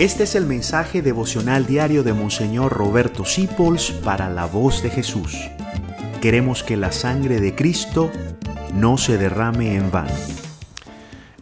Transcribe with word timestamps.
Este 0.00 0.22
es 0.22 0.34
el 0.34 0.46
mensaje 0.46 1.02
devocional 1.02 1.66
diario 1.66 2.02
de 2.02 2.14
Monseñor 2.14 2.72
Roberto 2.72 3.26
Sipols 3.26 3.90
para 3.90 4.30
la 4.30 4.46
voz 4.46 4.82
de 4.82 4.88
Jesús. 4.88 5.36
Queremos 6.22 6.62
que 6.62 6.78
la 6.78 6.90
sangre 6.90 7.38
de 7.38 7.54
Cristo 7.54 8.10
no 8.72 8.96
se 8.96 9.18
derrame 9.18 9.76
en 9.76 9.90
vano. 9.90 10.14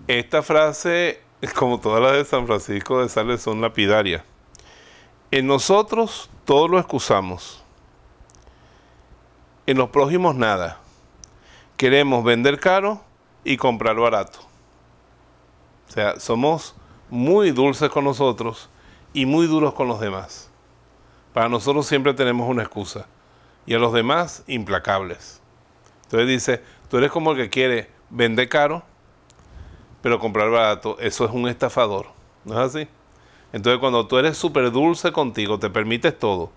Esta 0.09 0.43
frase, 0.43 1.23
como 1.55 1.79
todas 1.79 2.03
las 2.03 2.15
de 2.15 2.25
San 2.25 2.49
Francisco 2.49 3.01
de 3.01 3.09
Sales, 3.09 3.41
son 3.41 3.61
lapidarias. 3.61 4.25
En 5.31 5.47
nosotros 5.47 6.29
todo 6.45 6.67
lo 6.67 6.81
excusamos. 6.81 7.63
En 9.69 9.79
los 9.79 9.91
prójimos 9.91 10.35
nada. 10.35 10.81
Queremos 11.77 12.25
vender 12.25 12.59
caro 12.59 13.03
y 13.45 13.57
comprar 13.57 13.95
barato. 13.95 14.41
O 15.89 15.93
sea, 15.93 16.19
somos 16.19 16.75
muy 17.11 17.51
dulces 17.51 17.91
con 17.91 18.05
nosotros 18.05 18.69
y 19.13 19.27
muy 19.27 19.47
duros 19.47 19.75
con 19.75 19.89
los 19.89 20.01
demás. 20.01 20.51
Para 21.33 21.49
nosotros 21.49 21.87
siempre 21.87 22.15
tenemos 22.15 22.49
una 22.49 22.63
excusa. 22.63 23.07
Y 23.67 23.75
a 23.75 23.79
los 23.79 23.93
demás, 23.93 24.45
implacables. 24.47 25.41
Entonces 26.05 26.29
dice, 26.29 26.63
tú 26.89 26.99
eres 26.99 27.11
como 27.11 27.33
el 27.33 27.37
que 27.37 27.51
quiere 27.51 27.91
vender 28.11 28.49
caro, 28.49 28.83
pero 30.03 30.19
comprar 30.19 30.51
barato. 30.51 30.97
Eso 31.01 31.25
es 31.25 31.31
un 31.31 31.49
estafador. 31.49 32.07
¿No 32.45 32.55
es 32.55 32.75
así? 32.75 32.89
Entonces 33.53 33.79
cuando 33.79 34.07
tú 34.07 34.19
eres 34.19 34.37
súper 34.37 34.71
dulce 34.71 35.13
contigo, 35.13 35.59
te 35.59 35.71
permites 35.71 36.19
todo. 36.19 36.51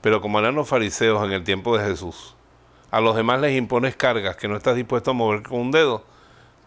Pero 0.00 0.20
como 0.20 0.38
eran 0.38 0.54
los 0.54 0.68
fariseos 0.68 1.24
en 1.24 1.32
el 1.32 1.44
tiempo 1.44 1.76
de 1.76 1.84
Jesús, 1.84 2.34
a 2.90 3.00
los 3.00 3.16
demás 3.16 3.40
les 3.40 3.56
impones 3.56 3.96
cargas 3.96 4.36
que 4.36 4.48
no 4.48 4.56
estás 4.56 4.76
dispuesto 4.76 5.10
a 5.10 5.14
mover 5.14 5.42
con 5.42 5.60
un 5.60 5.70
dedo, 5.70 6.04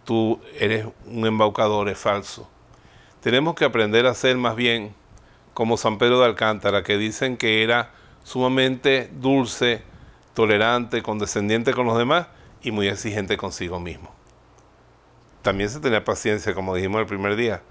tú 0.03 0.39
eres 0.59 0.85
un 1.05 1.25
embaucador, 1.25 1.89
es 1.89 1.97
falso. 1.97 2.49
Tenemos 3.21 3.55
que 3.55 3.65
aprender 3.65 4.05
a 4.05 4.13
ser 4.13 4.37
más 4.37 4.55
bien 4.55 4.93
como 5.53 5.75
San 5.75 5.97
Pedro 5.97 6.19
de 6.19 6.25
Alcántara, 6.25 6.83
que 6.83 6.97
dicen 6.97 7.35
que 7.35 7.63
era 7.63 7.91
sumamente 8.23 9.09
dulce, 9.13 9.81
tolerante, 10.33 11.01
condescendiente 11.01 11.73
con 11.73 11.85
los 11.85 11.97
demás 11.97 12.27
y 12.61 12.71
muy 12.71 12.87
exigente 12.87 13.35
consigo 13.35 13.79
mismo. 13.79 14.13
También 15.41 15.69
se 15.69 15.79
tenía 15.81 16.05
paciencia, 16.05 16.53
como 16.53 16.75
dijimos 16.75 17.01
el 17.01 17.07
primer 17.07 17.35
día, 17.35 17.61